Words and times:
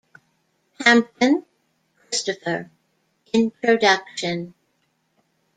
Hampton, 0.79 1.45
Christopher: 2.07 2.71
Introduction. 3.33 4.55